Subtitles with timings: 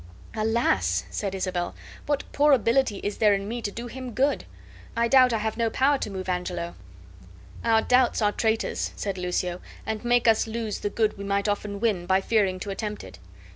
[0.33, 1.75] "Alas!" said Isabel,
[2.07, 4.45] "what poor ability is there in me to do him good?
[4.97, 6.73] I doubt I have no power to move Angelo."
[7.63, 11.79] "Our doubts are traitors," said Lucio, "and make us lose the good we might often
[11.79, 13.19] win, by fearing to attempt it.